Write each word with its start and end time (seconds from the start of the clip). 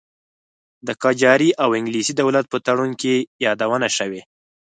د 0.87 0.89
قاجاري 1.03 1.49
او 1.63 1.69
انګلیسي 1.79 2.13
دولت 2.21 2.45
په 2.49 2.57
تړون 2.67 2.91
کې 3.01 3.13
یادونه 3.45 3.87
شوې. 3.97 4.21